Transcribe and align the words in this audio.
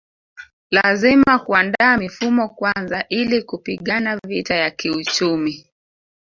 Lazima 0.71 1.39
kuandaa 1.39 1.97
mifumo 1.97 2.49
kwanza 2.49 3.05
ili 3.09 3.41
kupigana 3.43 4.19
vita 4.27 4.55
ya 4.55 4.71
kiuchumi 4.71 5.67